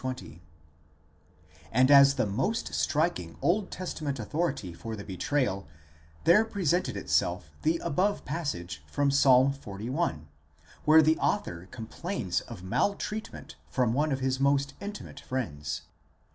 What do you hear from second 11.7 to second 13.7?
plains of maltreatment